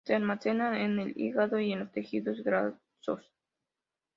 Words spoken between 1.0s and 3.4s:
hígado y en los tejidos grasos.